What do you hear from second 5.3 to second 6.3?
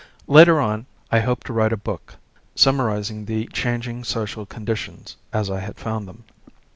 as I had found them.